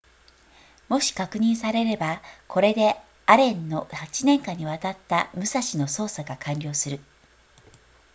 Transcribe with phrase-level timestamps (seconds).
[0.89, 2.95] もし確認されればこれで
[3.27, 5.43] アレンの8年間にわたった武蔵
[5.77, 6.99] の捜索が完了する